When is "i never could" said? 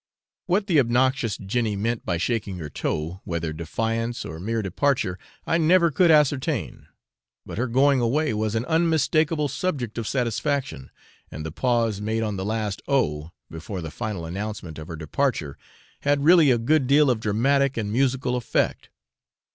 5.45-6.09